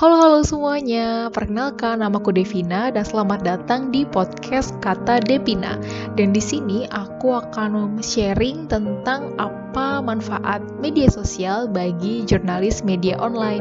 [0.00, 5.76] Halo-halo semuanya, perkenalkan namaku Devina dan selamat datang di podcast Kata Devina.
[6.16, 13.60] Dan di sini aku akan sharing tentang apa manfaat media sosial bagi jurnalis media online.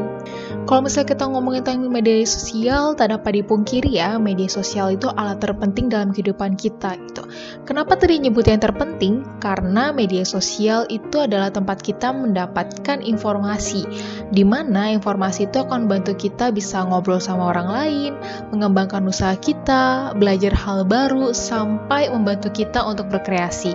[0.63, 5.43] Kalau misalnya kita ngomongin tentang media sosial, tak dapat dipungkiri ya, media sosial itu alat
[5.43, 7.27] terpenting dalam kehidupan kita gitu.
[7.67, 9.27] Kenapa tadi nyebut yang terpenting?
[9.43, 13.83] Karena media sosial itu adalah tempat kita mendapatkan informasi,
[14.31, 18.13] di mana informasi itu akan membantu kita kita bisa ngobrol sama orang lain,
[18.53, 23.73] mengembangkan usaha kita, belajar hal baru, sampai membantu kita untuk berkreasi.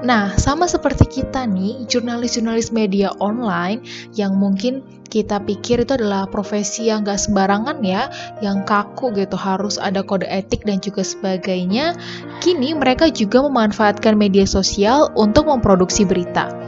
[0.00, 3.84] Nah, sama seperti kita nih, jurnalis-jurnalis media online
[4.16, 8.08] yang mungkin kita pikir itu adalah profesi yang gak sembarangan ya,
[8.40, 11.98] yang kaku gitu, harus ada kode etik dan juga sebagainya.
[12.40, 16.59] Kini mereka juga memanfaatkan media sosial untuk memproduksi berita.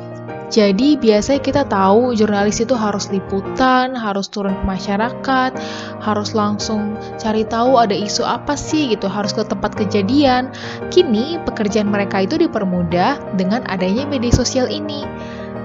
[0.52, 5.50] Jadi biasanya kita tahu jurnalis itu harus liputan, harus turun ke masyarakat,
[6.05, 10.53] harus langsung cari tahu ada isu apa sih gitu, harus ke tempat kejadian.
[10.92, 15.09] Kini pekerjaan mereka itu dipermudah dengan adanya media sosial ini.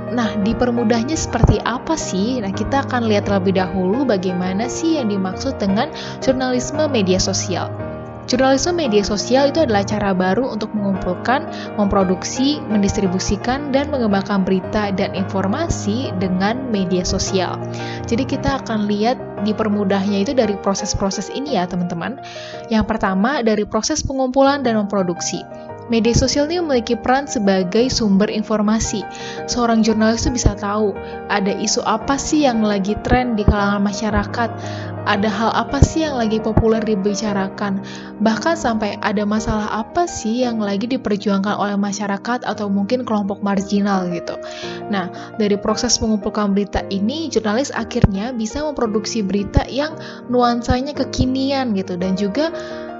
[0.07, 2.39] Nah, dipermudahnya seperti apa sih?
[2.39, 5.91] Nah, kita akan lihat terlebih dahulu bagaimana sih yang dimaksud dengan
[6.23, 7.67] jurnalisme media sosial.
[8.27, 11.47] Jurnalisme media sosial itu adalah cara baru untuk mengumpulkan,
[11.79, 17.55] memproduksi, mendistribusikan, dan mengembangkan berita dan informasi dengan media sosial.
[18.03, 19.15] Jadi kita akan lihat
[19.47, 22.19] dipermudahnya itu dari proses-proses ini ya teman-teman.
[22.67, 25.47] Yang pertama dari proses pengumpulan dan memproduksi.
[25.87, 29.07] Media sosial ini memiliki peran sebagai sumber informasi.
[29.47, 30.91] Seorang jurnalis itu bisa tahu
[31.31, 34.49] ada isu apa sih yang lagi tren di kalangan masyarakat,
[35.07, 37.79] ada hal apa sih yang lagi populer dibicarakan,
[38.19, 44.11] bahkan sampai ada masalah apa sih yang lagi diperjuangkan oleh masyarakat atau mungkin kelompok marginal
[44.11, 44.35] gitu.
[44.91, 45.07] Nah,
[45.39, 49.95] dari proses mengumpulkan berita ini, jurnalis akhirnya bisa memproduksi berita yang
[50.27, 52.51] nuansanya kekinian gitu dan juga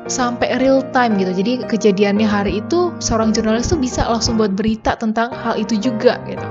[0.08, 1.36] sampai real time gitu.
[1.44, 6.16] Jadi kejadiannya hari itu seorang jurnalis tuh bisa langsung buat berita tentang hal itu juga
[6.24, 6.48] gitu.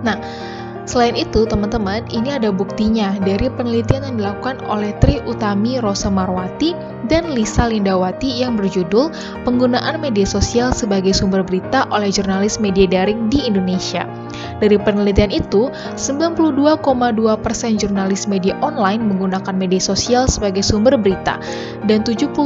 [0.00, 0.16] Nah,
[0.90, 6.74] Selain itu, teman-teman, ini ada buktinya dari penelitian yang dilakukan oleh Tri Utami Rosa Marwati
[7.06, 9.14] dan Lisa Lindawati yang berjudul
[9.46, 14.02] Penggunaan Media Sosial sebagai Sumber Berita oleh Jurnalis Media Daring di Indonesia.
[14.60, 21.40] Dari penelitian itu, 92,2% jurnalis media online menggunakan media sosial sebagai sumber berita,
[21.88, 22.36] dan 77,5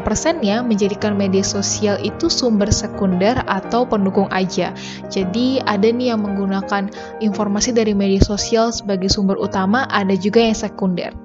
[0.00, 4.70] persennya menjadikan media sosial itu sumber sekunder atau pendukung aja.
[5.10, 10.54] Jadi ada nih yang menggunakan informasi dari media sosial sebagai sumber utama, ada juga yang
[10.54, 11.23] sekunder.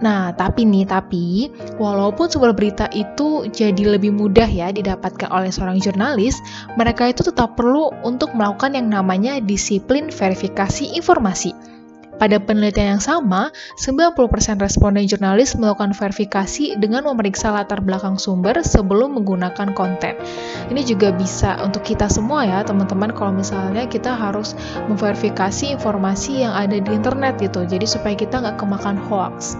[0.00, 5.76] Nah, tapi nih, tapi walaupun sumber berita itu jadi lebih mudah ya didapatkan oleh seorang
[5.76, 6.40] jurnalis,
[6.80, 11.52] mereka itu tetap perlu untuk melakukan yang namanya disiplin verifikasi informasi.
[12.20, 13.48] Pada penelitian yang sama,
[13.80, 20.20] 90% responden jurnalis melakukan verifikasi dengan memeriksa latar belakang sumber sebelum menggunakan konten.
[20.68, 24.52] Ini juga bisa untuk kita semua ya, teman-teman, kalau misalnya kita harus
[24.92, 29.56] memverifikasi informasi yang ada di internet gitu, jadi supaya kita nggak kemakan hoax.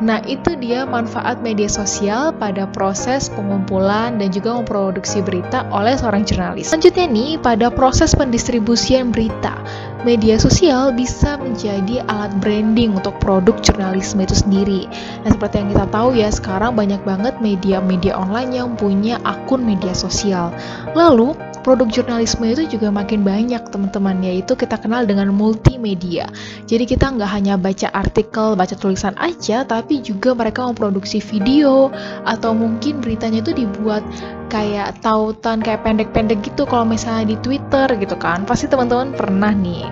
[0.00, 6.24] Nah, itu dia manfaat media sosial pada proses pengumpulan dan juga memproduksi berita oleh seorang
[6.24, 6.72] jurnalis.
[6.72, 9.60] Selanjutnya nih, pada proses pendistribusian berita,
[10.02, 14.80] media sosial bisa menjadi alat branding untuk produk jurnalisme itu sendiri.
[15.22, 19.92] Nah, seperti yang kita tahu ya, sekarang banyak banget media-media online yang punya akun media
[19.92, 20.52] sosial.
[20.96, 24.24] Lalu, produk jurnalisme itu juga makin banyak teman-teman.
[24.24, 26.26] Yaitu kita kenal dengan multimedia.
[26.64, 31.92] Jadi kita nggak hanya baca artikel baca tulisan aja tapi juga mereka memproduksi video.
[32.24, 34.02] Atau mungkin beritanya itu dibuat
[34.50, 36.64] kayak tautan kayak pendek-pendek gitu.
[36.64, 38.48] Kalau misalnya di Twitter gitu kan.
[38.48, 39.84] Pasti teman-teman pernah nih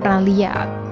[0.00, 0.85] pernah lihat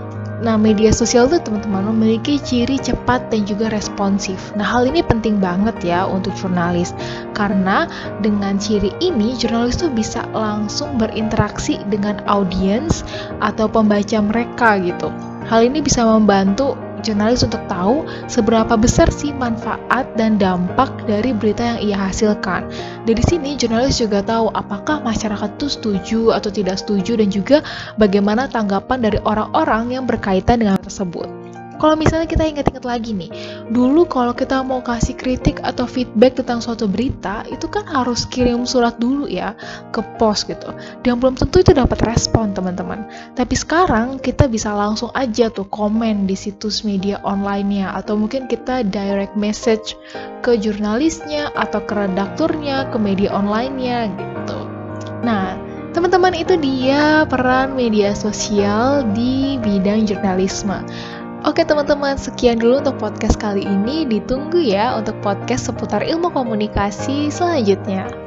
[0.45, 4.53] Nah, media sosial itu teman-teman memiliki ciri cepat dan juga responsif.
[4.53, 6.93] Nah, hal ini penting banget ya untuk jurnalis
[7.33, 7.89] karena
[8.21, 13.09] dengan ciri ini jurnalis tuh bisa langsung berinteraksi dengan audiens
[13.41, 15.09] atau pembaca mereka gitu.
[15.49, 21.77] Hal ini bisa membantu jurnalis untuk tahu seberapa besar sih manfaat dan dampak dari berita
[21.77, 22.73] yang ia hasilkan.
[23.05, 27.61] Dari sini jurnalis juga tahu apakah masyarakat itu setuju atau tidak setuju dan juga
[28.01, 31.44] bagaimana tanggapan dari orang-orang yang berkaitan dengan tersebut.
[31.79, 33.31] Kalau misalnya kita ingat-ingat lagi nih,
[33.71, 38.63] dulu kalau kita mau kasih kritik atau feedback tentang suatu berita, itu kan harus kirim
[38.63, 39.59] surat dulu ya
[39.91, 40.71] ke pos gitu.
[41.03, 43.07] Dan belum tentu itu dapat respon teman-teman.
[43.35, 48.87] Tapi sekarang kita bisa langsung aja tuh komen di situs media online-nya atau mungkin kita
[48.87, 49.99] direct message
[50.47, 54.59] ke jurnalisnya atau ke redakturnya, ke media online-nya gitu.
[55.25, 55.57] Nah,
[55.97, 60.85] teman-teman itu dia peran media sosial di bidang jurnalisme
[61.45, 64.09] Oke teman-teman, sekian dulu untuk podcast kali ini.
[64.09, 68.24] Ditunggu ya untuk podcast seputar ilmu komunikasi selanjutnya.